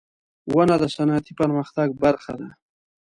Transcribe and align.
•ونه 0.53 0.75
د 0.81 0.83
صنعتي 0.95 1.31
پرمختګ 1.39 1.87
برخه 2.03 2.33
ده. 2.39 2.47